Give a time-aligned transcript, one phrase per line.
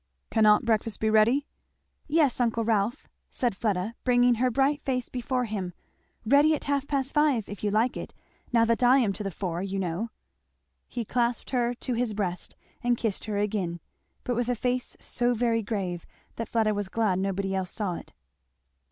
[0.31, 1.45] "Cannot breakfast be ready?"
[2.07, 5.73] "Yes, uncle Rolf," said Fleda bringing her bright face before him,
[6.25, 7.95] "ready at half past five if you like
[8.51, 10.09] now that I am to the fore, you know."
[10.87, 13.79] He clasped her to his breast and kissed her again;
[14.23, 16.07] but with a face so very grave
[16.37, 18.11] that Fleda was glad nobody else saw it.